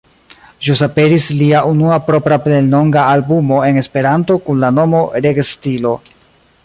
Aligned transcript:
Ĵus 0.67 0.79
aperis 0.85 1.27
lia 1.41 1.59
unua 1.73 1.99
propra 2.07 2.39
plenlonga 2.45 3.03
albumo 3.17 3.61
en 3.67 3.79
Esperanto 3.83 4.39
kun 4.47 4.65
la 4.65 4.73
nomo 4.79 5.03
Regestilo. 5.27 5.95